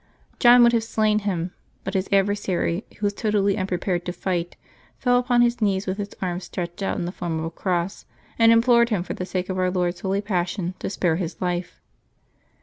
John 0.39 0.63
would 0.63 0.73
have 0.73 0.83
slain 0.83 1.19
him; 1.19 1.51
but 1.83 1.93
his 1.93 2.09
adversary, 2.11 2.83
who 2.97 3.05
was 3.05 3.13
totally 3.13 3.55
unpre 3.55 3.79
pared 3.79 4.03
to 4.07 4.11
fight, 4.11 4.55
fell 4.97 5.19
upon 5.19 5.43
his 5.43 5.61
knees 5.61 5.85
with 5.85 5.99
his 5.99 6.15
arms 6.19 6.45
stretched 6.45 6.81
out 6.81 6.97
in 6.97 7.05
the 7.05 7.11
form 7.11 7.37
of 7.37 7.45
a 7.45 7.51
cross, 7.51 8.07
and 8.39 8.51
implored 8.51 8.89
him, 8.89 9.03
for 9.03 9.13
the 9.13 9.27
sake 9.27 9.47
of 9.47 9.59
Our 9.59 9.69
Lord's 9.69 9.99
holy 9.99 10.21
Passion, 10.21 10.73
to 10.79 10.89
spare 10.89 11.17
his 11.17 11.39
life. 11.39 11.79